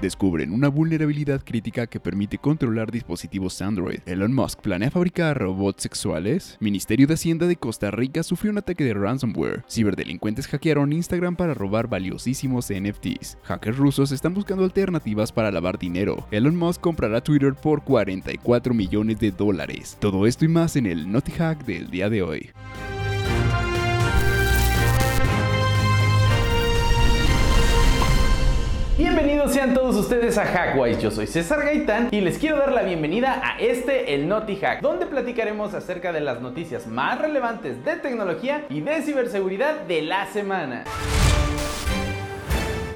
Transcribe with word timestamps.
Descubren 0.00 0.52
una 0.52 0.68
vulnerabilidad 0.68 1.42
crítica 1.44 1.86
que 1.86 2.00
permite 2.00 2.38
controlar 2.38 2.90
dispositivos 2.90 3.60
Android. 3.62 4.00
Elon 4.06 4.34
Musk 4.34 4.60
planea 4.60 4.90
fabricar 4.90 5.38
robots 5.38 5.82
sexuales. 5.82 6.56
Ministerio 6.60 7.06
de 7.06 7.14
Hacienda 7.14 7.46
de 7.46 7.56
Costa 7.56 7.90
Rica 7.90 8.22
sufrió 8.22 8.52
un 8.52 8.58
ataque 8.58 8.84
de 8.84 8.94
ransomware. 8.94 9.64
Ciberdelincuentes 9.68 10.46
hackearon 10.48 10.92
Instagram 10.92 11.36
para 11.36 11.54
robar 11.54 11.88
valiosísimos 11.88 12.70
NFTs. 12.70 13.38
Hackers 13.44 13.76
rusos 13.76 14.12
están 14.12 14.34
buscando 14.34 14.64
alternativas 14.64 15.32
para 15.32 15.50
lavar 15.50 15.78
dinero. 15.78 16.26
Elon 16.30 16.56
Musk 16.56 16.80
comprará 16.80 17.22
Twitter 17.22 17.54
por 17.54 17.82
44 17.82 18.74
millones 18.74 19.18
de 19.20 19.30
dólares. 19.30 19.96
Todo 20.00 20.26
esto 20.26 20.44
y 20.44 20.48
más 20.48 20.76
en 20.76 20.86
el 20.86 21.10
Naughty 21.10 21.32
Hack 21.32 21.64
del 21.64 21.90
día 21.90 22.10
de 22.10 22.22
hoy. 22.22 22.50
Bienvenidos 28.96 29.52
sean 29.52 29.74
todos 29.74 29.96
ustedes 29.96 30.38
a 30.38 30.44
Hackwise, 30.44 31.00
yo 31.00 31.10
soy 31.10 31.26
César 31.26 31.64
Gaitán 31.64 32.10
y 32.12 32.20
les 32.20 32.38
quiero 32.38 32.58
dar 32.58 32.70
la 32.70 32.84
bienvenida 32.84 33.42
a 33.42 33.58
este, 33.58 34.14
el 34.14 34.28
Naughty 34.28 34.54
Hack, 34.54 34.82
donde 34.82 35.06
platicaremos 35.06 35.74
acerca 35.74 36.12
de 36.12 36.20
las 36.20 36.40
noticias 36.40 36.86
más 36.86 37.20
relevantes 37.20 37.84
de 37.84 37.96
tecnología 37.96 38.66
y 38.70 38.82
de 38.82 39.02
ciberseguridad 39.02 39.80
de 39.80 40.02
la 40.02 40.26
semana 40.26 40.84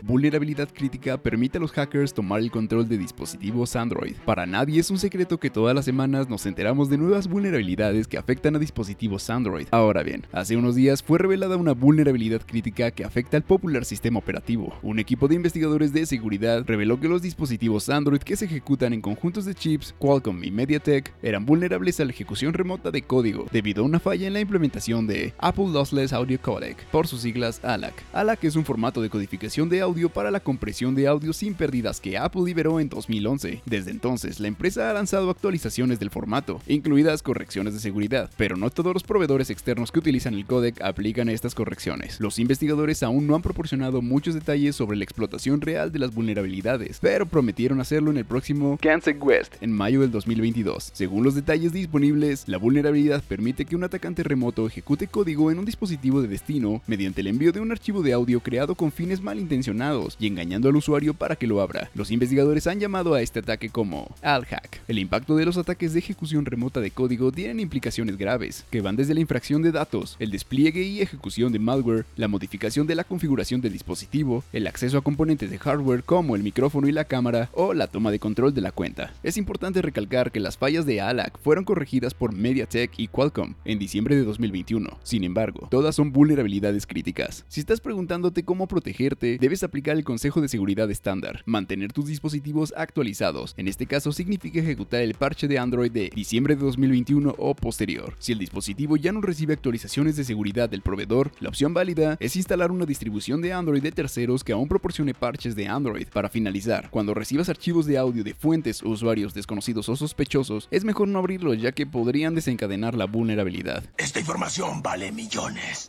vulnerabilidad 0.09 0.71
crítica 0.73 1.19
permite 1.19 1.59
a 1.59 1.61
los 1.61 1.71
hackers 1.73 2.15
tomar 2.15 2.41
el 2.41 2.51
control 2.51 2.89
de 2.89 2.97
dispositivos 2.97 3.77
Android. 3.77 4.17
Para 4.25 4.47
nadie 4.47 4.81
es 4.81 4.91
un 4.91 4.99
secreto 4.99 5.39
que 5.39 5.51
todas 5.51 5.75
las 5.75 5.85
semanas 5.85 6.31
nos 6.31 6.47
enteramos 6.47 6.89
de 6.89 6.97
nuevas 6.97 7.29
vulnerabilidades 7.29 8.09
que 8.09 8.17
afectan 8.17 8.57
a 8.57 8.59
dispositivos 8.59 9.29
Android. 9.29 9.67
Ahora 9.71 10.03
bien, 10.03 10.27
hace 10.33 10.57
unos 10.57 10.77
días 10.77 11.03
fue 11.03 11.19
revelada 11.19 11.59
una 11.59 11.75
vulnerabilidad 11.75 12.41
crítica 12.41 12.91
que 12.91 13.05
afecta 13.05 13.37
al 13.37 13.43
popular 13.43 13.85
sistema 13.85 14.19
operativo. 14.19 14.75
Un 14.83 14.99
equipo 14.99 15.29
de 15.29 15.35
investigadores 15.35 15.93
de 15.93 16.07
seguridad 16.07 16.65
reveló 16.67 16.99
que 16.99 17.09
los 17.09 17.21
dispositivos 17.21 17.91
Android 17.91 18.21
que 18.21 18.37
se 18.37 18.47
ejecutan 18.47 18.95
en 18.95 19.03
conjuntos 19.03 19.45
de 19.45 19.55
chips 19.55 19.95
Qualcomm 19.99 20.43
y 20.43 20.51
MediaTek 20.51 21.13
eran 21.23 21.45
vulnerables 21.45 22.01
a 22.01 22.07
la 22.07 22.13
ejecución 22.13 22.55
remota 22.55 22.91
de 22.91 23.03
código 23.03 23.45
debido 23.53 23.83
a 23.83 23.87
una 23.87 24.01
falla 24.01 24.27
en 24.27 24.33
la 24.33 24.41
implementación 24.41 25.07
de 25.07 25.35
Apple 25.37 25.69
Lossless 25.71 26.15
Audio 26.15 26.41
Codec, 26.41 26.83
por 26.87 27.07
sus 27.07 27.21
siglas 27.21 27.63
ALAC. 27.63 27.93
ALAC 28.15 28.45
es 28.45 28.57
un 28.57 28.65
formato 28.65 29.03
de 29.03 29.11
codificación 29.11 29.69
de 29.69 29.83
audio 29.83 29.98
para 30.07 30.31
la 30.31 30.39
compresión 30.39 30.95
de 30.95 31.09
audio 31.09 31.33
sin 31.33 31.55
pérdidas 31.55 32.01
que 32.01 32.17
Apple 32.17 32.43
liberó 32.45 32.79
en 32.79 32.89
2011. 32.89 33.63
Desde 33.67 33.91
entonces, 33.91 34.39
la 34.39 34.47
empresa 34.47 34.89
ha 34.89 34.93
lanzado 34.93 35.29
actualizaciones 35.29 35.99
del 35.99 36.11
formato, 36.11 36.61
incluidas 36.69 37.25
correcciones 37.25 37.75
de 37.75 37.81
seguridad, 37.81 38.31
pero 38.37 38.57
no 38.57 38.71
todos 38.71 38.95
los 38.95 39.03
proveedores 39.03 39.51
externos 39.51 39.91
que 39.91 39.99
utilizan 39.99 40.35
el 40.35 40.47
codec 40.47 40.81
aplican 40.81 41.29
estas 41.29 41.57
correcciones. 41.57 42.21
Los 42.21 42.39
investigadores 42.39 43.03
aún 43.03 43.27
no 43.27 43.35
han 43.35 43.43
proporcionado 43.43 44.01
muchos 44.01 44.35
detalles 44.35 44.77
sobre 44.77 44.97
la 44.97 45.05
explotación 45.05 45.61
real 45.61 45.91
de 45.91 45.99
las 45.99 46.15
vulnerabilidades, 46.15 46.99
pero 47.01 47.27
prometieron 47.27 47.81
hacerlo 47.81 48.13
en 48.13 48.19
el 48.19 48.25
próximo 48.25 48.79
Kansas 48.81 49.17
West 49.21 49.57
en 49.61 49.73
mayo 49.73 50.01
del 50.01 50.13
2022. 50.13 50.91
Según 50.93 51.25
los 51.25 51.35
detalles 51.35 51.73
disponibles, 51.73 52.45
la 52.47 52.59
vulnerabilidad 52.59 53.25
permite 53.25 53.65
que 53.65 53.75
un 53.75 53.83
atacante 53.83 54.23
remoto 54.23 54.67
ejecute 54.67 55.09
código 55.09 55.51
en 55.51 55.59
un 55.59 55.65
dispositivo 55.65 56.23
de 56.23 56.29
destino 56.29 56.83
mediante 56.87 57.21
el 57.21 57.27
envío 57.27 57.53
de 57.53 57.61
un 57.61 57.73
archivo 57.73 58.03
de 58.03 58.13
audio 58.13 58.41
creado 58.41 58.75
con 58.75 58.93
fines 58.93 59.23
malintencionados 59.23 59.79
y 60.19 60.27
engañando 60.27 60.69
al 60.69 60.77
usuario 60.77 61.15
para 61.15 61.37
que 61.37 61.47
lo 61.47 61.61
abra. 61.61 61.91
Los 61.95 62.11
investigadores 62.11 62.67
han 62.67 62.79
llamado 62.79 63.15
a 63.15 63.23
este 63.23 63.39
ataque 63.39 63.71
como 63.71 64.15
Al-Hack. 64.23 64.83
El 64.87 64.99
impacto 64.99 65.35
de 65.37 65.47
los 65.47 65.57
ataques 65.57 65.93
de 65.93 66.01
ejecución 66.01 66.45
remota 66.45 66.81
de 66.81 66.91
código 66.91 67.33
tienen 67.33 67.59
implicaciones 67.59 68.19
graves, 68.19 68.67
que 68.71 68.83
van 68.83 68.97
desde 68.97 69.15
la 69.15 69.21
infracción 69.21 69.63
de 69.63 69.73
datos, 69.73 70.17
el 70.19 70.31
despliegue 70.31 70.83
y 70.83 71.01
ejecución 71.01 71.53
de 71.53 71.59
malware, 71.59 72.05
la 72.17 72.29
modificación 72.29 72.87
de 72.87 72.97
la 72.97 73.05
configuración 73.05 73.63
del 73.63 73.73
dispositivo, 73.73 74.45
el 74.53 74.67
acceso 74.67 74.99
a 74.99 75.03
componentes 75.03 75.51
de 75.51 75.59
hardware 75.59 76.03
como 76.03 76.37
el 76.37 76.43
micrófono 76.43 76.87
y 76.87 76.93
la 76.93 77.05
cámara 77.05 77.49
o 77.55 77.73
la 77.73 77.87
toma 77.87 78.11
de 78.11 78.19
control 78.19 78.53
de 78.53 78.61
la 78.61 78.73
cuenta. 78.73 79.15
Es 79.23 79.39
importante 79.39 79.81
recalcar 79.81 80.31
que 80.31 80.41
las 80.41 80.59
fallas 80.59 80.85
de 80.85 81.01
ALAC 81.01 81.39
fueron 81.41 81.65
corregidas 81.65 82.13
por 82.13 82.35
MediaTek 82.35 82.93
y 82.99 83.09
Qualcomm 83.09 83.55
en 83.65 83.79
diciembre 83.79 84.17
de 84.17 84.25
2021. 84.25 84.99
Sin 85.03 85.25
embargo, 85.25 85.69
todas 85.71 85.95
son 85.95 86.13
vulnerabilidades 86.13 86.87
críticas. 86.87 87.45
Si 87.49 87.61
estás 87.61 87.81
preguntándote 87.81 88.43
cómo 88.43 88.67
protegerte, 88.67 89.39
debes 89.41 89.63
aplicar 89.63 89.78
el 89.79 90.05
consejo 90.05 90.41
de 90.41 90.49
seguridad 90.49 90.91
estándar, 90.91 91.43
mantener 91.47 91.93
tus 91.93 92.07
dispositivos 92.07 92.75
actualizados. 92.77 93.55
En 93.57 93.69
este 93.69 93.87
caso 93.87 94.13
significa 94.13 94.61
ejecutar 94.61 95.03
el 95.03 95.15
parche 95.15 95.49
de 95.49 95.59
Android 95.59 95.91
de 95.91 96.11
diciembre 96.15 96.57
de 96.57 96.63
2021 96.63 97.35
o 97.39 97.55
posterior. 97.55 98.15
Si 98.19 98.33
el 98.33 98.39
dispositivo 98.39 98.97
ya 98.97 99.13
no 99.13 99.21
recibe 99.21 99.55
actualizaciones 99.55 100.17
de 100.17 100.25
seguridad 100.25 100.69
del 100.69 100.83
proveedor, 100.83 101.31
la 101.41 101.49
opción 101.49 101.75
válida 101.75 102.17
es 102.21 102.37
instalar 102.37 102.71
una 102.71 102.87
distribución 102.87 103.41
de 103.41 103.53
Android 103.53 103.83
de 103.83 103.93
terceros 103.93 104.45
que 104.45 104.53
aún 104.53 104.69
proporcione 104.69 105.15
parches 105.15 105.55
de 105.55 105.69
Android. 105.69 106.09
Para 106.09 106.29
finalizar, 106.29 106.91
cuando 106.91 107.15
recibas 107.15 107.49
archivos 107.49 107.87
de 107.87 107.99
audio 107.99 108.25
de 108.25 108.35
fuentes 108.35 108.83
o 108.83 108.89
usuarios 108.89 109.35
desconocidos 109.35 109.89
o 109.89 109.97
sospechosos, 109.97 110.69
es 110.71 110.85
mejor 110.85 111.09
no 111.09 111.21
abrirlos 111.21 111.61
ya 111.61 111.73
que 111.73 111.87
podrían 111.87 112.35
desencadenar 112.35 112.95
la 112.95 113.07
vulnerabilidad. 113.07 113.85
Esta 113.97 114.21
información 114.21 114.83
vale 114.83 115.13
millones. 115.13 115.89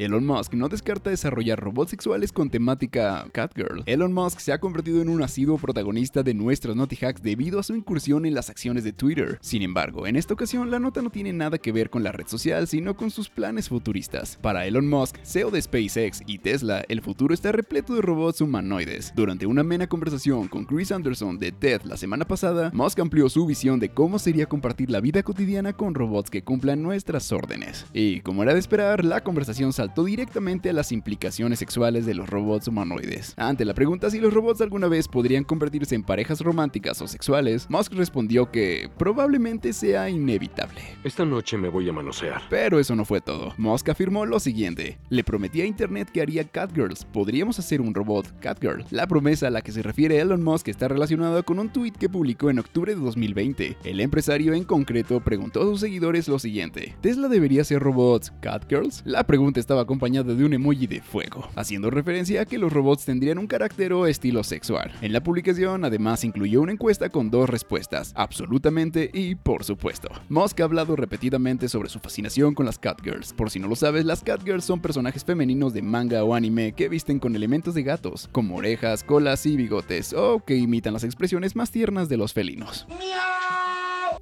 Elon 0.00 0.24
Musk 0.24 0.54
no 0.54 0.68
descarta 0.68 1.10
desarrollar 1.10 1.58
robots 1.58 1.90
sexuales 1.90 2.30
con 2.30 2.50
temática 2.50 3.26
Catgirl. 3.32 3.82
Elon 3.84 4.12
Musk 4.12 4.38
se 4.38 4.52
ha 4.52 4.60
convertido 4.60 5.02
en 5.02 5.08
un 5.08 5.24
asiduo 5.24 5.58
protagonista 5.58 6.22
de 6.22 6.34
nuestros 6.34 6.76
Naughty 6.76 7.04
Hacks 7.04 7.20
debido 7.20 7.58
a 7.58 7.64
su 7.64 7.74
incursión 7.74 8.24
en 8.24 8.32
las 8.32 8.48
acciones 8.48 8.84
de 8.84 8.92
Twitter. 8.92 9.38
Sin 9.40 9.60
embargo, 9.60 10.06
en 10.06 10.14
esta 10.14 10.34
ocasión 10.34 10.70
la 10.70 10.78
nota 10.78 11.02
no 11.02 11.10
tiene 11.10 11.32
nada 11.32 11.58
que 11.58 11.72
ver 11.72 11.90
con 11.90 12.04
la 12.04 12.12
red 12.12 12.28
social, 12.28 12.68
sino 12.68 12.96
con 12.96 13.10
sus 13.10 13.28
planes 13.28 13.68
futuristas. 13.70 14.38
Para 14.40 14.66
Elon 14.66 14.88
Musk, 14.88 15.16
CEO 15.24 15.50
de 15.50 15.62
SpaceX 15.62 16.22
y 16.28 16.38
Tesla, 16.38 16.84
el 16.88 17.00
futuro 17.00 17.34
está 17.34 17.50
repleto 17.50 17.96
de 17.96 18.02
robots 18.02 18.40
humanoides. 18.40 19.12
Durante 19.16 19.46
una 19.46 19.62
amena 19.62 19.88
conversación 19.88 20.46
con 20.46 20.64
Chris 20.64 20.92
Anderson 20.92 21.40
de 21.40 21.50
TED 21.50 21.82
la 21.82 21.96
semana 21.96 22.24
pasada, 22.24 22.70
Musk 22.72 23.00
amplió 23.00 23.28
su 23.28 23.44
visión 23.46 23.80
de 23.80 23.88
cómo 23.88 24.20
sería 24.20 24.46
compartir 24.46 24.92
la 24.92 25.00
vida 25.00 25.24
cotidiana 25.24 25.72
con 25.72 25.96
robots 25.96 26.30
que 26.30 26.44
cumplan 26.44 26.84
nuestras 26.84 27.32
órdenes. 27.32 27.84
Y 27.92 28.20
como 28.20 28.44
era 28.44 28.54
de 28.54 28.60
esperar, 28.60 29.04
la 29.04 29.24
conversación 29.24 29.72
saltó 29.72 29.87
directamente 29.96 30.70
a 30.70 30.72
las 30.72 30.92
implicaciones 30.92 31.58
sexuales 31.58 32.06
de 32.06 32.14
los 32.14 32.28
robots 32.28 32.68
humanoides. 32.68 33.34
Ante 33.36 33.64
la 33.64 33.74
pregunta 33.74 34.10
si 34.10 34.20
los 34.20 34.32
robots 34.32 34.60
alguna 34.60 34.88
vez 34.88 35.08
podrían 35.08 35.44
convertirse 35.44 35.94
en 35.94 36.02
parejas 36.02 36.40
románticas 36.40 37.00
o 37.02 37.08
sexuales, 37.08 37.66
Musk 37.68 37.92
respondió 37.94 38.50
que 38.50 38.88
probablemente 38.98 39.72
sea 39.72 40.08
inevitable. 40.08 40.80
Esta 41.04 41.24
noche 41.24 41.56
me 41.56 41.68
voy 41.68 41.88
a 41.88 41.92
manosear. 41.92 42.42
Pero 42.50 42.78
eso 42.78 42.94
no 42.94 43.04
fue 43.04 43.20
todo. 43.20 43.54
Musk 43.58 43.88
afirmó 43.88 44.26
lo 44.26 44.40
siguiente: 44.40 44.98
Le 45.08 45.24
prometí 45.24 45.60
a 45.60 45.66
Internet 45.66 46.10
que 46.10 46.22
haría 46.22 46.44
Catgirls. 46.44 47.04
Podríamos 47.04 47.58
hacer 47.58 47.80
un 47.80 47.94
robot 47.94 48.38
Catgirl. 48.40 48.84
La 48.90 49.06
promesa 49.06 49.48
a 49.48 49.50
la 49.50 49.62
que 49.62 49.72
se 49.72 49.82
refiere 49.82 50.18
Elon 50.18 50.42
Musk 50.42 50.68
está 50.68 50.88
relacionada 50.88 51.42
con 51.42 51.58
un 51.58 51.70
tweet 51.72 51.92
que 51.92 52.08
publicó 52.08 52.50
en 52.50 52.58
octubre 52.58 52.94
de 52.94 53.00
2020. 53.00 53.76
El 53.84 54.00
empresario 54.00 54.54
en 54.54 54.64
concreto 54.64 55.20
preguntó 55.20 55.62
a 55.62 55.64
sus 55.64 55.80
seguidores 55.80 56.28
lo 56.28 56.38
siguiente: 56.38 56.96
¿Tesla 57.00 57.28
debería 57.28 57.62
hacer 57.62 57.80
robots 57.80 58.32
Catgirls? 58.40 59.02
La 59.04 59.24
pregunta 59.26 59.60
estaba 59.60 59.77
acompañada 59.80 60.34
de 60.34 60.44
un 60.44 60.52
emoji 60.52 60.86
de 60.86 61.00
fuego, 61.00 61.48
haciendo 61.56 61.90
referencia 61.90 62.42
a 62.42 62.44
que 62.44 62.58
los 62.58 62.72
robots 62.72 63.04
tendrían 63.04 63.38
un 63.38 63.46
carácter 63.46 63.92
o 63.92 64.06
estilo 64.06 64.44
sexual. 64.44 64.92
En 65.00 65.12
la 65.12 65.22
publicación 65.22 65.84
además 65.84 66.24
incluyó 66.24 66.60
una 66.62 66.72
encuesta 66.72 67.08
con 67.08 67.30
dos 67.30 67.48
respuestas, 67.48 68.12
absolutamente 68.16 69.10
y 69.12 69.34
por 69.34 69.64
supuesto. 69.64 70.08
Musk 70.28 70.60
ha 70.60 70.64
hablado 70.64 70.96
repetidamente 70.96 71.68
sobre 71.68 71.88
su 71.88 71.98
fascinación 71.98 72.54
con 72.54 72.66
las 72.66 72.78
Catgirls. 72.78 73.32
Por 73.32 73.50
si 73.50 73.58
no 73.58 73.68
lo 73.68 73.76
sabes, 73.76 74.04
las 74.04 74.22
Catgirls 74.22 74.64
son 74.64 74.80
personajes 74.80 75.24
femeninos 75.24 75.72
de 75.72 75.82
manga 75.82 76.24
o 76.24 76.34
anime 76.34 76.72
que 76.72 76.88
visten 76.88 77.18
con 77.18 77.36
elementos 77.36 77.74
de 77.74 77.82
gatos, 77.82 78.28
como 78.32 78.56
orejas, 78.56 79.04
colas 79.04 79.46
y 79.46 79.56
bigotes, 79.56 80.12
o 80.12 80.42
que 80.44 80.56
imitan 80.56 80.92
las 80.92 81.04
expresiones 81.04 81.56
más 81.56 81.70
tiernas 81.70 82.08
de 82.08 82.16
los 82.16 82.32
felinos. 82.32 82.86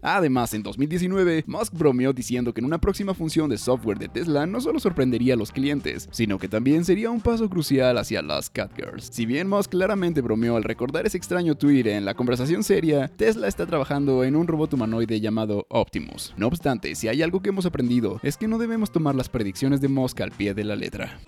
Además, 0.08 0.54
en 0.54 0.62
2019, 0.62 1.42
Musk 1.48 1.72
bromeó 1.72 2.12
diciendo 2.12 2.54
que 2.54 2.60
en 2.60 2.66
una 2.66 2.78
próxima 2.78 3.12
función 3.12 3.50
de 3.50 3.58
software 3.58 3.98
de 3.98 4.08
Tesla 4.08 4.46
no 4.46 4.60
solo 4.60 4.78
sorprendería 4.78 5.34
a 5.34 5.36
los 5.36 5.50
clientes, 5.50 6.08
sino 6.12 6.38
que 6.38 6.46
también 6.46 6.84
sería 6.84 7.10
un 7.10 7.20
paso 7.20 7.50
crucial 7.50 7.98
hacia 7.98 8.22
las 8.22 8.48
Catgirls. 8.48 9.08
Si 9.10 9.26
bien 9.26 9.48
Musk 9.48 9.72
claramente 9.72 10.20
bromeó 10.20 10.56
al 10.56 10.62
recordar 10.62 11.06
ese 11.06 11.16
extraño 11.16 11.56
tweet 11.56 11.88
en 11.88 12.04
la 12.04 12.14
conversación 12.14 12.62
seria, 12.62 13.08
Tesla 13.08 13.48
está 13.48 13.66
trabajando 13.66 14.22
en 14.22 14.36
un 14.36 14.46
robot 14.46 14.74
humanoide 14.74 15.20
llamado 15.20 15.66
Optimus. 15.70 16.32
No 16.36 16.46
obstante, 16.46 16.94
si 16.94 17.08
hay 17.08 17.20
algo 17.22 17.42
que 17.42 17.48
hemos 17.48 17.66
aprendido, 17.66 18.20
es 18.22 18.36
que 18.36 18.46
no 18.46 18.58
debemos 18.58 18.92
tomar 18.92 19.16
las 19.16 19.28
predicciones 19.28 19.80
de 19.80 19.88
Musk 19.88 20.20
al 20.20 20.30
pie 20.30 20.54
de 20.54 20.62
la 20.62 20.76
letra. 20.76 21.18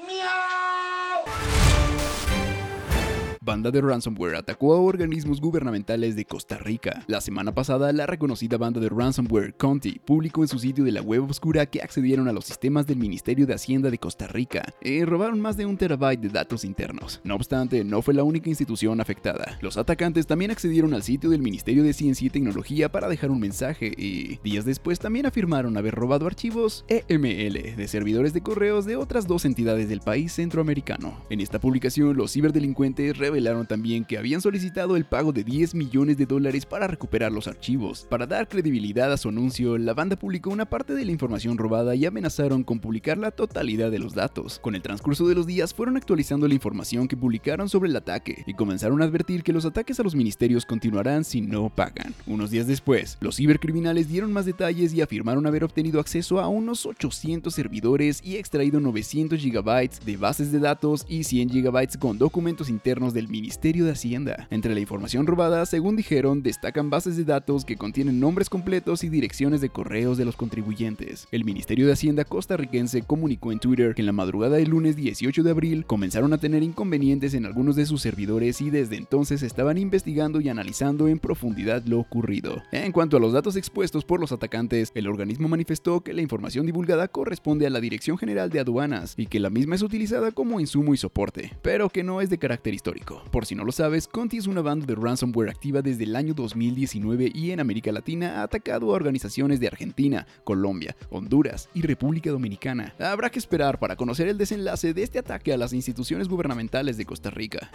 Banda 3.49 3.71
de 3.71 3.81
ransomware 3.81 4.37
atacó 4.37 4.75
a 4.75 4.81
organismos 4.83 5.41
gubernamentales 5.41 6.15
de 6.15 6.27
Costa 6.27 6.59
Rica. 6.59 7.03
La 7.07 7.23
semana 7.23 7.55
pasada, 7.55 7.91
la 7.95 8.05
reconocida 8.05 8.59
banda 8.59 8.79
de 8.79 8.91
ransomware 8.91 9.55
Conti 9.55 9.99
publicó 10.05 10.43
en 10.43 10.49
su 10.49 10.59
sitio 10.59 10.85
de 10.85 10.93
la 10.93 11.01
web 11.01 11.23
oscura 11.31 11.65
que 11.65 11.81
accedieron 11.81 12.29
a 12.29 12.35
los 12.35 12.45
sistemas 12.45 12.87
del 12.87 12.99
Ministerio 12.99 13.47
de 13.47 13.55
Hacienda 13.55 13.91
de 13.91 13.97
Costa 13.97 14.27
Rica 14.27 14.75
y 14.83 15.03
robaron 15.03 15.41
más 15.41 15.57
de 15.57 15.65
un 15.65 15.79
terabyte 15.79 16.21
de 16.21 16.29
datos 16.29 16.63
internos. 16.63 17.23
No 17.25 17.37
obstante, 17.37 17.85
no 17.85 18.03
fue 18.03 18.13
la 18.13 18.23
única 18.23 18.51
institución 18.51 19.01
afectada. 19.01 19.57
Los 19.63 19.79
atacantes 19.79 20.27
también 20.27 20.51
accedieron 20.51 20.93
al 20.93 21.03
sitio 21.03 21.31
del 21.31 21.41
Ministerio 21.41 21.83
de 21.83 21.95
Ciencia 21.95 22.27
y 22.27 22.31
Tecnología 22.31 22.93
para 22.93 23.09
dejar 23.09 23.31
un 23.31 23.41
mensaje 23.41 23.95
y 23.97 24.37
días 24.45 24.67
después 24.67 24.99
también 24.99 25.25
afirmaron 25.25 25.79
haber 25.79 25.95
robado 25.95 26.27
archivos 26.27 26.85
EML 26.89 27.77
de 27.77 27.89
servidores 27.89 28.35
de 28.35 28.43
correos 28.43 28.85
de 28.85 28.97
otras 28.97 29.27
dos 29.27 29.47
entidades 29.47 29.89
del 29.89 30.01
país 30.01 30.35
centroamericano. 30.35 31.17
En 31.31 31.41
esta 31.41 31.59
publicación, 31.59 32.15
los 32.15 32.35
ciberdelincuentes 32.35 33.17
revelaron 33.17 33.38
también 33.69 34.05
que 34.05 34.19
habían 34.19 34.41
solicitado 34.41 34.97
el 34.97 35.05
pago 35.05 35.33
de 35.33 35.45
10 35.45 35.75
millones 35.75 36.17
de 36.19 36.27
dólares 36.27 36.67
para 36.67 36.87
recuperar 36.87 37.31
los 37.31 37.47
archivos. 37.47 38.07
Para 38.11 38.27
dar 38.27 38.49
credibilidad 38.49 39.13
a 39.13 39.17
su 39.17 39.29
anuncio, 39.29 39.79
la 39.79 39.95
banda 39.95 40.17
publicó 40.17 40.51
una 40.51 40.69
parte 40.69 40.95
de 40.95 41.05
la 41.05 41.13
información 41.13 41.57
robada 41.57 41.95
y 41.95 42.05
amenazaron 42.05 42.65
con 42.65 42.81
publicar 42.81 43.17
la 43.17 43.31
totalidad 43.31 43.91
de 43.91 44.01
los 44.01 44.15
datos. 44.15 44.59
Con 44.59 44.75
el 44.75 44.83
transcurso 44.83 45.27
de 45.29 45.35
los 45.37 45.47
días 45.47 45.73
fueron 45.73 45.97
actualizando 45.97 46.49
la 46.49 46.55
información 46.55 47.07
que 47.07 47.17
publicaron 47.17 47.69
sobre 47.69 47.91
el 47.91 47.97
ataque 47.97 48.43
y 48.47 48.55
comenzaron 48.55 49.01
a 49.01 49.05
advertir 49.05 49.43
que 49.43 49.53
los 49.53 49.65
ataques 49.65 50.01
a 50.01 50.03
los 50.03 50.17
ministerios 50.17 50.67
continuarán 50.67 51.25
si 51.25 51.41
no 51.41 51.71
pagan. 51.71 52.15
Unos 52.27 52.51
días 52.51 52.67
después, 52.67 53.19
los 53.21 53.37
cibercriminales 53.37 54.09
dieron 54.09 54.33
más 54.33 54.47
detalles 54.47 54.93
y 54.95 55.01
afirmaron 55.01 55.47
haber 55.47 55.63
obtenido 55.63 56.01
acceso 56.01 56.41
a 56.41 56.49
unos 56.49 56.87
800 56.87 57.55
servidores 57.55 58.21
y 58.25 58.37
extraído 58.37 58.81
900 58.81 59.41
GB 59.41 59.91
de 60.05 60.17
bases 60.17 60.51
de 60.51 60.59
datos 60.59 61.07
y 61.09 61.25
100 61.25 61.49
GB 61.49 61.99
con 61.99 62.19
documentos 62.19 62.69
internos 62.69 63.15
del 63.15 63.28
Ministerio 63.29 63.85
de 63.85 63.93
Hacienda. 63.93 64.49
Entre 64.51 64.75
la 64.75 64.81
información 64.81 65.27
robada, 65.27 65.65
según 65.67 65.97
dijeron, 65.97 66.43
destacan 66.43 66.91
bases 66.91 67.17
de 67.17 67.25
datos 67.25 67.65
que 67.65 67.77
contienen 67.77 68.21
nombres 68.21 68.49
completos 68.49 69.05
y 69.05 69.09
direcciones 69.09 69.61
de 69.61 69.69
correos 69.69 70.19
de 70.19 70.25
los 70.25 70.37
contribuyentes. 70.37 71.29
El 71.31 71.45
Ministerio 71.45 71.87
de 71.87 71.93
Hacienda 71.93 72.25
costarricense 72.25 73.03
comunicó 73.03 73.53
en 73.53 73.59
Twitter 73.59 73.95
que 73.95 74.03
en 74.03 74.07
la 74.07 74.13
madrugada 74.13 74.57
del 74.57 74.71
lunes 74.71 74.97
18 74.97 75.43
de 75.43 75.51
abril 75.51 75.87
comenzaron 75.87 76.33
a 76.33 76.39
tener 76.39 76.63
inconvenientes 76.63 77.35
en 77.35 77.47
algunos 77.47 77.77
de 77.77 77.87
sus 77.87 78.03
servidores 78.03 78.61
y 78.61 78.71
desde 78.71 78.97
entonces 78.97 79.43
estaban 79.43 79.79
investigando 79.79 80.41
y 80.41 80.49
analizando 80.49 81.09
en 81.09 81.19
profundidad 81.19 81.85
lo 81.85 81.99
ocurrido. 81.99 82.63
En 82.73 82.93
cuanto 82.93 83.17
a 83.17 83.21
los 83.21 83.33
datos 83.33 83.57
expuestos 83.57 84.05
por 84.05 84.21
los 84.21 84.33
atacantes, 84.33 84.93
el 84.95 85.07
organismo 85.07 85.49
manifestó 85.49 86.01
que 86.01 86.13
la 86.13 86.23
información 86.23 86.67
divulgada 86.67 87.09
corresponde 87.09 87.67
a 87.67 87.71
la 87.71 87.81
Dirección 87.81 88.19
General 88.19 88.51
de 88.51 88.61
Aduanas 88.61 89.15
y 89.17 89.27
que 89.27 89.41
la 89.41 89.51
misma 89.51 89.75
es 89.75 89.83
utilizada 89.83 90.33
como 90.33 90.61
insumo 90.61 90.95
y 90.95 90.97
soporte, 90.97 91.53
pero 91.63 91.89
que 91.89 92.03
no 92.03 92.21
es 92.21 92.31
de 92.31 92.39
carácter 92.39 92.75
histórico. 92.75 93.18
Por 93.31 93.47
si 93.47 93.55
no 93.55 93.65
lo 93.65 93.73
sabes, 93.73 94.09
Conti 94.09 94.39
es 94.39 94.47
una 94.47 94.63
banda 94.63 94.87
de 94.87 94.95
ransomware 94.95 95.51
activa 95.51 95.83
desde 95.83 96.05
el 96.05 96.17
año 96.17 96.35
2019 96.35 97.31
y 97.35 97.51
en 97.51 97.61
América 97.61 97.93
Latina 97.93 98.41
ha 98.41 98.43
atacado 98.43 98.91
a 98.91 98.95
organizaciones 98.95 99.61
de 99.61 99.67
Argentina, 99.67 100.27
Colombia, 100.45 100.97
Honduras 101.11 101.69
y 101.75 101.83
República 101.83 102.31
Dominicana. 102.31 102.95
Habrá 102.99 103.31
que 103.31 103.39
esperar 103.39 103.79
para 103.79 103.97
conocer 103.97 104.29
el 104.29 104.39
desenlace 104.39 104.95
de 104.95 105.03
este 105.03 105.19
ataque 105.19 105.53
a 105.53 105.57
las 105.57 105.73
instituciones 105.73 106.29
gubernamentales 106.29 106.97
de 106.97 107.05
Costa 107.05 107.31
Rica. 107.31 107.71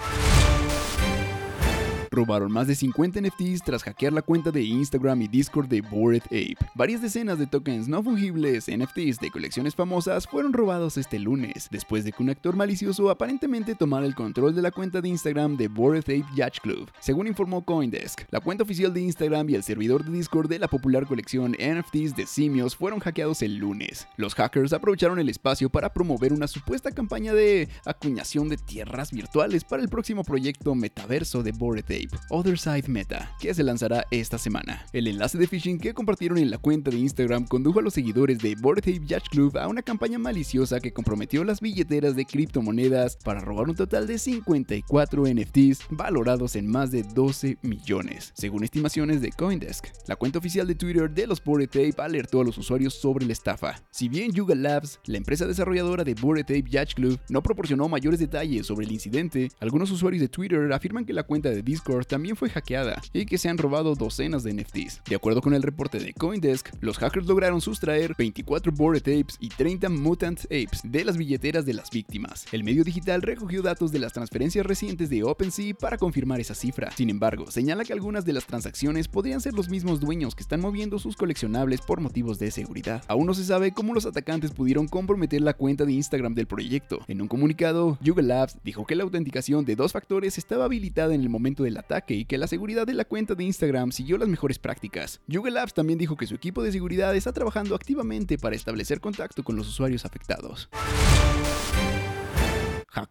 Robaron 2.14 2.52
más 2.52 2.68
de 2.68 2.76
50 2.76 3.22
NFTs 3.22 3.64
tras 3.66 3.82
hackear 3.82 4.14
la 4.14 4.22
cuenta 4.22 4.52
de 4.52 4.62
Instagram 4.62 5.24
y 5.24 5.28
Discord 5.28 5.68
de 5.68 5.82
Bored 5.82 6.22
Ape. 6.26 6.58
Varias 6.76 7.02
decenas 7.02 7.40
de 7.40 7.48
tokens 7.48 7.88
no 7.88 8.04
fungibles 8.04 8.68
NFTs 8.68 9.18
de 9.20 9.32
colecciones 9.32 9.74
famosas 9.74 10.28
fueron 10.28 10.54
robados 10.54 10.98
este 10.98 11.18
lunes, 11.18 11.70
después 11.72 12.04
de 12.04 12.12
que 12.12 12.22
un 12.22 12.30
actor 12.30 12.56
malicioso 12.56 13.10
aparentemente 13.10 13.74
tomara 13.74 14.06
el 14.06 14.14
control 14.14 14.54
de 14.54 14.62
la 14.62 14.70
cuenta 14.70 15.02
de 15.02 15.10
Instagram 15.10 15.58
de 15.58 15.68
Bored 15.70 16.04
Ape 16.04 16.24
Yacht 16.36 16.60
Club, 16.62 16.92
según 17.00 17.26
informó 17.26 17.66
Coindesk. 17.66 18.22
La 18.30 18.42
cuenta 18.42 18.64
oficial 18.64 18.94
de 18.94 19.02
Instagram 19.02 19.50
y 19.50 19.56
el 19.56 19.64
servidor 19.64 20.06
de 20.06 20.12
Discord 20.12 20.50
de 20.50 20.60
la 20.60 20.68
popular 20.68 21.08
colección 21.08 21.54
NFTs 21.54 22.16
de 22.16 22.28
simios 22.28 22.76
fueron 22.76 23.00
hackeados 23.00 23.42
el 23.42 23.56
lunes. 23.56 24.08
Los 24.18 24.36
hackers 24.36 24.74
aprovecharon 24.74 25.18
el 25.18 25.30
espacio 25.30 25.68
para 25.68 25.92
promover 25.92 26.32
una 26.32 26.48
supuesta 26.48 26.92
campaña 26.92 27.34
de 27.34 27.70
acuñación 27.86 28.50
de 28.50 28.58
tierras 28.58 29.12
virtuales 29.12 29.64
para 29.64 29.82
el 29.82 29.90
próximo 29.90 30.24
proyecto 30.24 30.76
metaverso 30.76 31.42
de 31.42 31.54
Bored 31.54 31.86
Ape. 31.86 32.03
Other 32.30 32.58
Side 32.58 32.88
Meta, 32.88 33.32
que 33.40 33.54
se 33.54 33.64
lanzará 33.64 34.06
esta 34.12 34.38
semana. 34.38 34.86
El 34.94 35.08
enlace 35.08 35.38
de 35.38 35.48
phishing 35.48 35.80
que 35.80 35.94
compartieron 35.94 36.38
en 36.38 36.52
la 36.52 36.58
cuenta 36.58 36.92
de 36.92 36.98
Instagram 36.98 37.46
condujo 37.46 37.80
a 37.80 37.82
los 37.82 37.94
seguidores 37.94 38.40
de 38.40 38.56
Bored 38.56 38.84
Ape 38.84 39.06
Yacht 39.06 39.30
Club 39.30 39.58
a 39.58 39.68
una 39.68 39.82
campaña 39.82 40.18
maliciosa 40.20 40.80
que 40.80 40.94
comprometió 40.94 41.44
las 41.44 41.62
billeteras 41.62 42.16
de 42.16 42.26
criptomonedas 42.26 43.18
para 43.18 43.40
robar 43.40 43.70
un 43.70 43.76
total 43.76 44.08
de 44.08 44.18
54 44.18 45.24
NFTs 45.26 45.86
valorados 45.90 46.56
en 46.56 46.68
más 46.68 46.92
de 46.92 47.04
12 47.04 47.58
millones, 47.62 48.32
según 48.36 48.64
estimaciones 48.64 49.22
de 49.22 49.32
Coindesk. 49.32 49.88
La 50.08 50.16
cuenta 50.16 50.40
oficial 50.40 50.68
de 50.68 50.76
Twitter 50.76 51.10
de 51.10 51.28
los 51.28 51.44
Bored 51.44 51.70
Ape 51.70 52.02
alertó 52.02 52.42
a 52.42 52.44
los 52.44 52.58
usuarios 52.58 52.94
sobre 52.94 53.26
la 53.26 53.34
estafa. 53.34 53.82
Si 53.92 54.10
bien 54.10 54.32
Yuga 54.32 54.56
Labs, 54.56 55.00
la 55.06 55.18
empresa 55.18 55.46
desarrolladora 55.46 56.04
de 56.04 56.16
Bored 56.16 56.44
Ape 56.44 56.70
Yacht 56.70 56.96
Club, 56.96 57.20
no 57.30 57.44
proporcionó 57.44 57.88
mayores 57.88 58.20
detalles 58.20 58.66
sobre 58.66 58.86
el 58.86 58.92
incidente, 58.92 59.52
algunos 59.60 59.92
usuarios 59.92 60.22
de 60.22 60.28
Twitter 60.28 60.74
afirman 60.74 61.06
que 61.06 61.14
la 61.14 61.24
cuenta 61.24 61.50
de 61.50 61.62
Discord 61.62 61.93
también 62.02 62.36
fue 62.36 62.50
hackeada 62.50 63.02
y 63.14 63.26
que 63.26 63.38
se 63.38 63.50
han 63.50 63.58
robado 63.58 63.96
docenas 63.96 64.44
de 64.44 64.54
NFTs. 64.54 65.02
De 65.08 65.16
acuerdo 65.16 65.42
con 65.42 65.54
el 65.54 65.64
reporte 65.64 66.00
de 66.00 66.14
Coindesk, 66.14 66.70
los 66.82 66.98
hackers 66.98 67.28
lograron 67.28 67.62
sustraer 67.62 68.16
24 68.18 68.72
Bored 68.72 69.02
Apes 69.02 69.38
y 69.40 69.50
30 69.50 69.90
Mutant 69.90 70.40
Apes 70.46 70.82
de 70.84 71.06
las 71.06 71.18
billeteras 71.18 71.66
de 71.66 71.74
las 71.74 71.92
víctimas. 71.92 72.46
El 72.52 72.64
medio 72.64 72.84
digital 72.84 73.22
recogió 73.22 73.62
datos 73.62 73.92
de 73.92 74.00
las 74.00 74.14
transferencias 74.14 74.66
recientes 74.66 75.10
de 75.10 75.24
OpenSea 75.24 75.74
para 75.76 75.98
confirmar 75.98 76.40
esa 76.40 76.56
cifra. 76.56 76.92
Sin 76.92 77.10
embargo, 77.10 77.52
señala 77.52 77.86
que 77.86 77.94
algunas 77.94 78.26
de 78.26 78.34
las 78.34 78.46
transacciones 78.46 79.08
podrían 79.08 79.42
ser 79.42 79.54
los 79.54 79.70
mismos 79.70 80.00
dueños 80.00 80.36
que 80.36 80.44
están 80.44 80.62
moviendo 80.62 81.00
sus 81.00 81.16
coleccionables 81.16 81.82
por 81.82 82.02
motivos 82.02 82.40
de 82.40 82.52
seguridad. 82.52 83.04
Aún 83.08 83.28
no 83.28 83.34
se 83.34 83.46
sabe 83.46 83.74
cómo 83.74 83.94
los 83.94 84.06
atacantes 84.06 84.52
pudieron 84.52 84.88
comprometer 84.88 85.42
la 85.42 85.54
cuenta 85.54 85.86
de 85.86 85.94
Instagram 85.94 86.34
del 86.34 86.48
proyecto. 86.48 87.00
En 87.08 87.22
un 87.22 87.28
comunicado, 87.28 87.98
Google 88.02 88.28
Labs 88.28 88.58
dijo 88.64 88.86
que 88.86 88.96
la 88.96 89.04
autenticación 89.04 89.66
de 89.66 89.76
dos 89.76 89.92
factores 89.92 90.38
estaba 90.38 90.66
habilitada 90.66 91.14
en 91.14 91.22
el 91.22 91.30
momento 91.30 91.64
del 91.64 91.78
ataque 91.84 92.16
y 92.16 92.26
que 92.26 92.38
la 92.38 92.48
seguridad 92.48 92.88
de 92.88 92.94
la 92.94 93.06
cuenta 93.06 93.36
de 93.36 93.44
Instagram 93.44 93.92
siguió 93.92 94.18
las 94.18 94.28
mejores 94.28 94.60
prácticas. 94.60 95.22
Google 95.28 95.52
Labs 95.52 95.74
también 95.74 96.00
dijo 96.00 96.18
que 96.18 96.28
su 96.28 96.36
equipo 96.36 96.64
de 96.64 96.72
seguridad 96.72 97.16
está 97.16 97.32
trabajando 97.32 97.76
activamente 97.76 98.38
para 98.38 98.56
establecer 98.56 99.00
contacto 99.00 99.44
con 99.44 99.56
los 99.56 99.68
usuarios 99.68 100.06
afectados. 100.06 100.70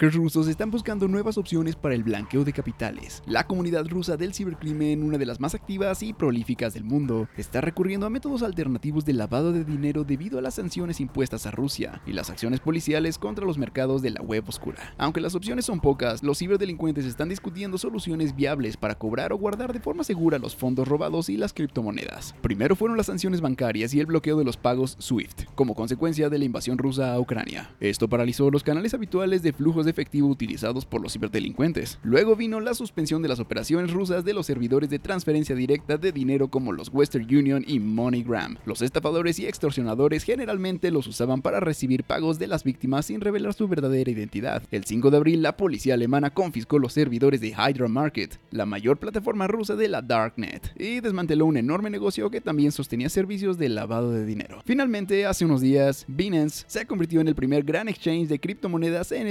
Hackers 0.02 0.16
rusos 0.16 0.49
están 0.49 0.72
buscando 0.72 1.06
nuevas 1.06 1.38
opciones 1.38 1.76
para 1.76 1.94
el 1.94 2.02
blanqueo 2.02 2.43
de 2.43 2.52
capitales. 2.52 3.22
La 3.25 3.46
comunidad 3.46 3.87
rusa 3.87 4.16
del 4.16 4.34
cibercrimen, 4.34 5.00
una 5.00 5.16
de 5.16 5.26
las 5.26 5.38
más 5.38 5.54
activas 5.54 6.02
y 6.02 6.12
prolíficas 6.12 6.75
del 6.75 6.82
mundo, 6.82 7.28
está 7.37 7.60
recurriendo 7.60 8.04
a 8.04 8.10
métodos 8.10 8.43
alternativos 8.43 9.05
de 9.05 9.12
lavado 9.12 9.53
de 9.53 9.65
dinero 9.65 10.03
debido 10.03 10.41
a 10.41 10.43
las 10.43 10.55
sanciones 10.55 10.98
impuestas 10.98 11.46
a 11.46 11.53
Rusia 11.53 12.03
y 12.05 12.15
las 12.15 12.31
acciones 12.31 12.58
policiales 12.58 13.17
contra 13.17 13.46
los 13.46 13.58
mercados 13.58 14.03
de 14.03 14.10
la 14.10 14.20
web 14.22 14.43
oscura. 14.48 14.93
Aunque 14.98 15.20
las 15.20 15.36
opciones 15.36 15.67
son 15.67 15.79
pocas, 15.79 16.24
los 16.24 16.36
ciberdelincuentes 16.36 17.05
están 17.05 17.29
discutiendo 17.29 17.79
soluciones 17.79 18.34
viables 18.34 18.76
para 18.76 18.96
cobrar 18.96 19.32
o 19.32 19.38
guardar 19.38 19.72
de 19.72 19.79
forma 19.79 20.03
segura 20.03 20.41
los 20.41 20.56
fondos 20.56 20.88
robados 20.88 21.29
y 21.29 21.36
las 21.36 21.53
criptomonedas. 21.53 22.34
Primero 22.43 22.74
fueron 22.74 22.96
las 22.96 23.06
sanciones 23.06 23.41
bancarias 23.41 23.94
y 23.94 24.00
el 24.00 24.06
bloqueo 24.06 24.36
de 24.36 24.44
los 24.44 24.56
pagos 24.56 24.96
SWIFT, 25.00 25.44
como 25.55 25.76
consecuencia 25.76 26.29
de 26.29 26.41
la 26.41 26.44
invasión 26.44 26.76
rusa 26.76 27.15
a 27.15 27.20
Ucrania. 27.20 27.70
Esto 27.79 28.08
paralizó 28.08 28.50
los 28.50 28.65
canales 28.65 28.94
habituales 28.94 29.44
de 29.44 29.53
flujo 29.53 29.84
de 29.84 29.92
efectivo 29.93 30.27
utilizados 30.27 30.84
por 30.84 31.01
los 31.01 31.13
ciberdelincuentes. 31.13 31.99
Luego 32.03 32.34
vino 32.34 32.61
la 32.61 32.75
suspensión 32.75 33.22
de 33.22 33.29
las 33.29 33.39
operaciones 33.39 33.93
rusas 33.93 34.25
de 34.25 34.34
los 34.34 34.46
servidores 34.46 34.91
de 34.91 34.99
transferencia 34.99 35.55
directa 35.55 35.96
de 35.96 36.11
dinero 36.11 36.49
como 36.49 36.72
los 36.72 36.89
Western 36.93 37.25
Union 37.25 37.65
y 37.67 37.79
MoneyGram. 37.79 38.56
Los 38.65 38.82
estafadores 38.82 39.39
y 39.39 39.46
extorsionadores 39.46 40.25
generalmente 40.25 40.91
los 40.91 41.06
usaban 41.06 41.43
para 41.43 41.61
recibir 41.61 42.05
pagos 42.05 42.39
de 42.39 42.46
las 42.46 42.65
víctimas 42.65 43.06
sin 43.06 43.20
revelar 43.20 43.55
su 43.55 43.69
verdadera 43.69 44.11
identidad. 44.11 44.63
El 44.70 44.84
5 44.84 45.11
de 45.11 45.17
abril, 45.17 45.43
la 45.43 45.56
policía 45.56 45.94
alemana 45.94 46.31
confiscó 46.31 46.79
los 46.79 46.93
servidores 46.93 47.41
de 47.41 47.49
Hydra 47.49 47.89
Market, 47.89 48.41
la 48.51 48.67
mayor 48.67 48.99
plataforma 48.99 49.46
rusa 49.46 49.77
de 49.77 49.89
la 49.89 50.03
Darknet, 50.03 50.75
y 50.79 51.01
desmanteló 51.01 51.46
un 51.46 51.56
enorme 51.56 51.91
negocio 51.91 52.31
que 52.31 52.41
también 52.41 52.72
sostenía 52.72 53.08
servicios 53.08 53.58
de 53.58 53.69
lavado 53.69 54.11
de 54.11 54.25
dinero. 54.25 54.63
Finalmente, 54.65 55.27
hace 55.27 55.44
unos 55.44 55.61
días, 55.61 56.05
Binance 56.08 56.65
se 56.67 56.87
convirtió 56.87 57.20
en 57.20 57.29
el 57.29 57.34
primer 57.34 57.65
gran 57.65 57.89
exchange 57.89 58.29
de 58.29 58.41
criptomonedas 58.41 59.13
en 59.13 59.27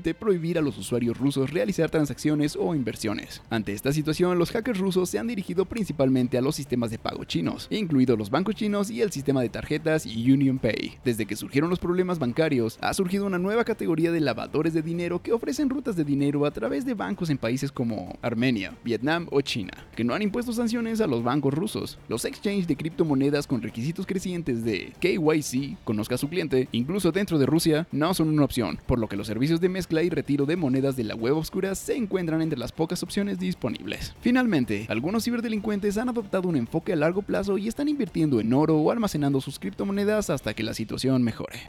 prohibir 0.00 0.58
a 0.58 0.62
los 0.62 0.78
usuarios 0.78 1.18
rusos 1.18 1.50
realizar 1.50 1.90
transacciones 1.90 2.56
o 2.56 2.74
inversiones. 2.74 3.42
Ante 3.50 3.72
esta 3.72 3.92
situación, 3.92 4.38
los 4.38 4.50
hackers 4.50 4.78
rusos 4.78 5.10
se 5.10 5.18
han 5.18 5.26
dirigido 5.26 5.66
principalmente 5.66 6.38
a 6.38 6.40
los 6.40 6.56
sistemas 6.56 6.90
de 6.90 6.98
pago 6.98 7.24
chinos, 7.24 7.68
incluidos 7.70 8.18
los 8.18 8.30
bancos 8.30 8.54
chinos 8.54 8.90
y 8.90 9.02
el 9.02 9.12
sistema 9.12 9.42
de 9.42 9.48
tarjetas 9.48 10.06
Union 10.06 10.58
Pay. 10.58 10.98
Desde 11.04 11.26
que 11.26 11.36
surgieron 11.36 11.70
los 11.70 11.78
problemas 11.78 12.18
bancarios, 12.18 12.78
ha 12.80 12.94
surgido 12.94 13.26
una 13.26 13.38
nueva 13.38 13.64
categoría 13.64 14.12
de 14.12 14.20
lavadores 14.20 14.72
de 14.72 14.82
dinero 14.82 15.22
que 15.22 15.32
ofrecen 15.32 15.68
rutas 15.68 15.96
de 15.96 16.04
dinero 16.04 16.46
a 16.46 16.50
través 16.50 16.84
de 16.84 16.94
bancos 16.94 17.30
en 17.30 17.38
países 17.38 17.70
como 17.70 18.16
Armenia, 18.22 18.76
Vietnam 18.84 19.26
o 19.30 19.40
China, 19.40 19.72
que 19.94 20.04
no 20.04 20.14
han 20.14 20.22
impuesto 20.22 20.52
sanciones 20.52 21.00
a 21.00 21.06
los 21.06 21.22
bancos 21.22 21.54
rusos. 21.54 21.98
Los 22.08 22.24
exchanges 22.24 22.66
de 22.66 22.76
criptomonedas 22.76 23.46
con 23.46 23.62
requisitos 23.62 24.06
crecientes 24.06 24.64
de 24.64 24.92
KYC, 25.00 25.76
conozca 25.84 26.14
a 26.14 26.18
su 26.18 26.28
cliente, 26.28 26.68
incluso 26.72 27.12
dentro 27.12 27.38
de 27.38 27.46
Rusia, 27.46 27.86
no 27.92 28.14
son 28.14 28.28
una 28.28 28.44
opción, 28.44 28.78
por 28.86 28.98
lo 28.98 29.08
que 29.08 29.16
los 29.16 29.26
servicios 29.26 29.60
de 29.60 29.68
mezcla 29.72 30.02
y 30.04 30.10
retiro 30.10 30.46
de 30.46 30.56
monedas 30.56 30.94
de 30.94 31.02
la 31.02 31.16
web 31.16 31.36
oscura 31.36 31.74
se 31.74 31.96
encuentran 31.96 32.42
entre 32.42 32.58
las 32.58 32.70
pocas 32.70 33.02
opciones 33.02 33.40
disponibles. 33.40 34.14
Finalmente, 34.20 34.86
algunos 34.88 35.24
ciberdelincuentes 35.24 35.98
han 35.98 36.08
adoptado 36.08 36.48
un 36.48 36.56
enfoque 36.56 36.92
a 36.92 36.96
largo 36.96 37.22
plazo 37.22 37.58
y 37.58 37.66
están 37.66 37.88
invirtiendo 37.88 38.38
en 38.38 38.52
oro 38.52 38.76
o 38.76 38.90
almacenando 38.92 39.40
sus 39.40 39.58
criptomonedas 39.58 40.30
hasta 40.30 40.54
que 40.54 40.62
la 40.62 40.74
situación 40.74 41.22
mejore. 41.24 41.60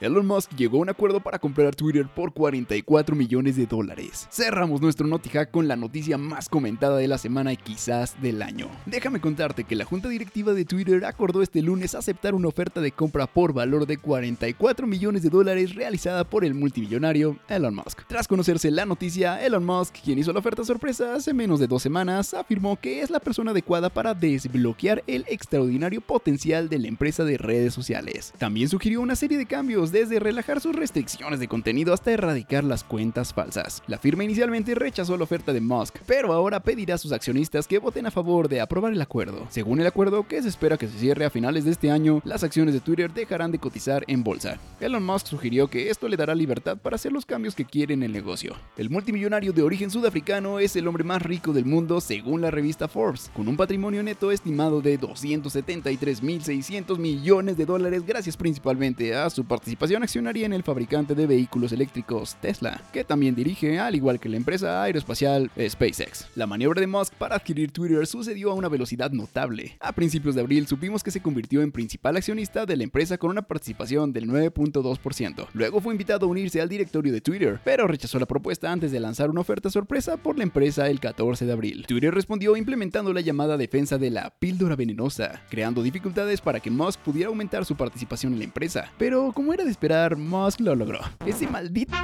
Elon 0.00 0.26
Musk 0.28 0.54
llegó 0.54 0.78
a 0.78 0.82
un 0.82 0.90
acuerdo 0.90 1.18
para 1.18 1.40
comprar 1.40 1.74
Twitter 1.74 2.06
por 2.06 2.32
44 2.32 3.16
millones 3.16 3.56
de 3.56 3.66
dólares. 3.66 4.28
Cerramos 4.30 4.80
nuestro 4.80 5.08
NotiHack 5.08 5.50
con 5.50 5.66
la 5.66 5.74
noticia 5.74 6.16
más 6.16 6.48
comentada 6.48 6.96
de 6.98 7.08
la 7.08 7.18
semana 7.18 7.52
y 7.52 7.56
quizás 7.56 8.14
del 8.22 8.42
año. 8.42 8.70
Déjame 8.86 9.20
contarte 9.20 9.64
que 9.64 9.74
la 9.74 9.84
junta 9.84 10.08
directiva 10.08 10.52
de 10.52 10.64
Twitter 10.64 11.04
acordó 11.04 11.42
este 11.42 11.62
lunes 11.62 11.96
aceptar 11.96 12.36
una 12.36 12.46
oferta 12.46 12.80
de 12.80 12.92
compra 12.92 13.26
por 13.26 13.52
valor 13.52 13.86
de 13.86 13.96
44 13.96 14.86
millones 14.86 15.24
de 15.24 15.30
dólares 15.30 15.74
realizada 15.74 16.22
por 16.22 16.44
el 16.44 16.54
multimillonario 16.54 17.36
Elon 17.48 17.74
Musk. 17.74 18.02
Tras 18.06 18.28
conocerse 18.28 18.70
la 18.70 18.86
noticia, 18.86 19.44
Elon 19.44 19.66
Musk, 19.66 19.96
quien 20.04 20.20
hizo 20.20 20.32
la 20.32 20.38
oferta 20.38 20.64
sorpresa 20.64 21.14
hace 21.14 21.34
menos 21.34 21.58
de 21.58 21.66
dos 21.66 21.82
semanas, 21.82 22.34
afirmó 22.34 22.78
que 22.80 23.02
es 23.02 23.10
la 23.10 23.18
persona 23.18 23.50
adecuada 23.50 23.90
para 23.90 24.14
desbloquear 24.14 25.02
el 25.08 25.24
extraordinario 25.26 26.00
potencial 26.02 26.68
de 26.68 26.78
la 26.78 26.86
empresa 26.86 27.24
de 27.24 27.36
redes 27.36 27.74
sociales. 27.74 28.32
También 28.38 28.68
sugirió 28.68 29.00
una 29.00 29.16
serie 29.16 29.36
de 29.36 29.46
cambios 29.46 29.87
desde 29.92 30.20
relajar 30.20 30.60
sus 30.60 30.76
restricciones 30.76 31.40
de 31.40 31.48
contenido 31.48 31.92
hasta 31.92 32.12
erradicar 32.12 32.64
las 32.64 32.84
cuentas 32.84 33.32
falsas. 33.32 33.82
La 33.86 33.98
firma 33.98 34.24
inicialmente 34.24 34.74
rechazó 34.74 35.16
la 35.16 35.24
oferta 35.24 35.52
de 35.52 35.60
Musk, 35.60 35.96
pero 36.06 36.32
ahora 36.32 36.60
pedirá 36.60 36.96
a 36.96 36.98
sus 36.98 37.12
accionistas 37.12 37.66
que 37.66 37.78
voten 37.78 38.06
a 38.06 38.10
favor 38.10 38.48
de 38.48 38.60
aprobar 38.60 38.92
el 38.92 39.00
acuerdo. 39.00 39.46
Según 39.50 39.80
el 39.80 39.86
acuerdo, 39.86 40.28
que 40.28 40.42
se 40.42 40.48
espera 40.48 40.76
que 40.76 40.88
se 40.88 40.98
cierre 40.98 41.24
a 41.24 41.30
finales 41.30 41.64
de 41.64 41.70
este 41.70 41.90
año, 41.90 42.20
las 42.24 42.44
acciones 42.44 42.74
de 42.74 42.80
Twitter 42.80 43.12
dejarán 43.12 43.50
de 43.50 43.58
cotizar 43.58 44.04
en 44.08 44.22
bolsa. 44.22 44.58
Elon 44.80 45.04
Musk 45.04 45.26
sugirió 45.26 45.68
que 45.68 45.88
esto 45.90 46.08
le 46.08 46.16
dará 46.16 46.34
libertad 46.34 46.76
para 46.76 46.96
hacer 46.96 47.12
los 47.12 47.24
cambios 47.24 47.54
que 47.54 47.64
quiere 47.64 47.94
en 47.94 48.02
el 48.02 48.12
negocio. 48.12 48.54
El 48.76 48.90
multimillonario 48.90 49.52
de 49.52 49.62
origen 49.62 49.90
sudafricano 49.90 50.58
es 50.58 50.76
el 50.76 50.86
hombre 50.86 51.04
más 51.04 51.22
rico 51.22 51.52
del 51.52 51.64
mundo 51.64 52.00
según 52.00 52.40
la 52.40 52.50
revista 52.50 52.88
Forbes, 52.88 53.30
con 53.34 53.48
un 53.48 53.56
patrimonio 53.56 54.02
neto 54.02 54.30
estimado 54.32 54.80
de 54.80 55.00
273.600 55.00 56.98
millones 56.98 57.56
de 57.56 57.64
dólares 57.64 58.04
gracias 58.06 58.36
principalmente 58.36 59.14
a 59.14 59.30
su 59.30 59.44
participación 59.44 59.77
participación 59.78 60.28
en 60.28 60.52
el 60.52 60.62
fabricante 60.62 61.14
de 61.14 61.26
vehículos 61.26 61.72
eléctricos 61.72 62.36
Tesla, 62.40 62.82
que 62.92 63.04
también 63.04 63.34
dirige, 63.34 63.78
al 63.78 63.94
igual 63.94 64.18
que 64.18 64.28
la 64.28 64.36
empresa 64.36 64.82
aeroespacial 64.82 65.50
SpaceX. 65.68 66.26
La 66.34 66.46
maniobra 66.46 66.80
de 66.80 66.86
Musk 66.86 67.14
para 67.14 67.36
adquirir 67.36 67.70
Twitter 67.70 68.06
sucedió 68.06 68.50
a 68.50 68.54
una 68.54 68.68
velocidad 68.68 69.10
notable. 69.10 69.76
A 69.80 69.92
principios 69.92 70.34
de 70.34 70.40
abril 70.40 70.66
supimos 70.66 71.02
que 71.02 71.10
se 71.10 71.22
convirtió 71.22 71.62
en 71.62 71.72
principal 71.72 72.16
accionista 72.16 72.66
de 72.66 72.76
la 72.76 72.84
empresa 72.84 73.18
con 73.18 73.30
una 73.30 73.42
participación 73.42 74.12
del 74.12 74.28
9.2%. 74.28 75.46
Luego 75.52 75.80
fue 75.80 75.94
invitado 75.94 76.26
a 76.26 76.28
unirse 76.28 76.60
al 76.60 76.68
directorio 76.68 77.12
de 77.12 77.20
Twitter, 77.20 77.60
pero 77.64 77.86
rechazó 77.86 78.18
la 78.18 78.26
propuesta 78.26 78.72
antes 78.72 78.90
de 78.90 79.00
lanzar 79.00 79.30
una 79.30 79.40
oferta 79.40 79.70
sorpresa 79.70 80.16
por 80.16 80.36
la 80.36 80.42
empresa 80.42 80.88
el 80.88 81.00
14 81.00 81.46
de 81.46 81.52
abril. 81.52 81.84
Twitter 81.86 82.12
respondió 82.12 82.56
implementando 82.56 83.12
la 83.12 83.20
llamada 83.20 83.56
defensa 83.56 83.98
de 83.98 84.10
la 84.10 84.30
píldora 84.38 84.76
venenosa, 84.76 85.42
creando 85.48 85.82
dificultades 85.82 86.40
para 86.40 86.60
que 86.60 86.70
Musk 86.70 87.00
pudiera 87.00 87.28
aumentar 87.28 87.64
su 87.64 87.76
participación 87.76 88.32
en 88.32 88.40
la 88.40 88.44
empresa. 88.44 88.92
Pero 88.98 89.32
como 89.32 89.52
era 89.52 89.64
esperar, 89.70 90.16
Musk 90.16 90.60
lo 90.60 90.74
logró. 90.74 91.00
Ese 91.24 91.46
maldito... 91.46 91.94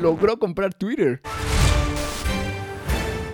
logró 0.00 0.38
comprar 0.38 0.74
Twitter. 0.74 1.20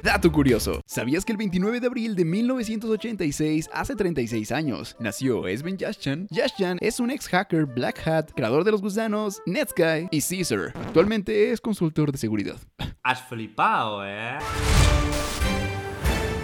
Dato 0.02 0.30
curioso, 0.30 0.80
¿sabías 0.86 1.24
que 1.24 1.32
el 1.32 1.38
29 1.38 1.80
de 1.80 1.86
abril 1.88 2.14
de 2.14 2.24
1986, 2.24 3.68
hace 3.72 3.96
36 3.96 4.52
años, 4.52 4.96
nació 5.00 5.48
Esben 5.48 5.76
Yashchan? 5.76 6.28
Yashchan 6.30 6.78
es 6.80 7.00
un 7.00 7.10
ex 7.10 7.26
hacker 7.26 7.66
Black 7.66 8.06
Hat, 8.06 8.30
creador 8.36 8.62
de 8.62 8.70
los 8.70 8.82
gusanos, 8.82 9.42
Netsky 9.46 10.08
y 10.12 10.20
Caesar. 10.20 10.72
Actualmente 10.76 11.50
es 11.50 11.60
consultor 11.60 12.12
de 12.12 12.18
seguridad. 12.18 12.56
Has 13.02 13.20
flipado, 13.22 14.06
¿eh? 14.06 14.38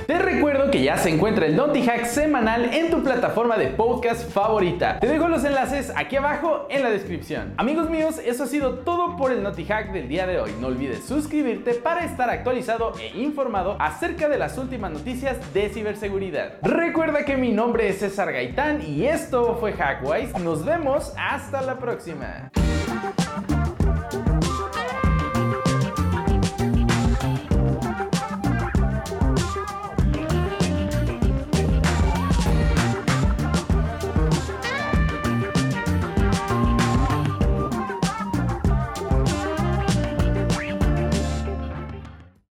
Te 0.07 0.19
recuerdo 0.19 0.71
que 0.71 0.83
ya 0.83 0.97
se 0.97 1.11
encuentra 1.11 1.47
el 1.47 1.57
Naughty 1.57 1.83
Hack 1.83 2.07
semanal 2.07 2.73
en 2.75 2.91
tu 2.91 3.03
plataforma 3.03 3.57
de 3.57 3.69
podcast 3.69 4.31
favorita. 4.31 4.99
Te 4.99 5.07
dejo 5.07 5.29
los 5.29 5.45
enlaces 5.45 5.93
aquí 5.95 6.17
abajo 6.17 6.67
en 6.71 6.83
la 6.83 6.91
descripción. 6.91 7.55
Amigos 7.57 7.89
míos, 7.89 8.21
eso 8.25 8.45
ha 8.45 8.47
sido 8.47 8.81
todo 8.81 9.17
por 9.17 9.31
el 9.33 9.43
Naughty 9.43 9.65
Hack 9.65 9.93
del 9.93 10.09
día 10.09 10.27
de 10.27 10.41
hoy. 10.41 10.53
No 10.61 10.69
olvides 10.69 11.05
suscribirte 11.05 11.75
para 11.75 12.05
estar 12.05 12.31
actualizado 12.31 12.93
e 13.01 13.19
informado 13.19 13.77
acerca 13.79 14.29
de 14.29 14.39
las 14.39 14.59
últimas 14.59 14.91
noticias 14.91 15.37
de 15.55 15.69
ciberseguridad. 15.69 16.55
Recuerda 16.63 17.25
que 17.25 17.37
mi 17.37 17.53
nombre 17.53 17.89
es 17.89 17.99
César 17.99 18.33
Gaitán 18.33 18.83
y 18.83 19.07
esto 19.07 19.57
fue 19.61 19.73
Hackwise. 19.73 20.39
Nos 20.41 20.65
vemos 20.65 21.13
hasta 21.17 21.63
la 21.63 21.79
próxima. 21.79 22.51